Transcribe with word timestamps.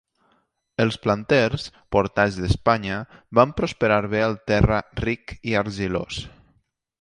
Els 0.85 0.95
planters, 1.01 1.65
portats 1.95 2.39
d'Espanya, 2.45 2.97
van 3.41 3.53
prosperar 3.59 4.01
bé 4.15 4.25
al 4.29 4.35
terra 4.53 4.81
ric 5.05 5.37
i 5.53 5.59
argilós. 5.63 6.23